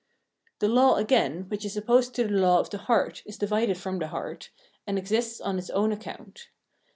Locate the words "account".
5.91-6.47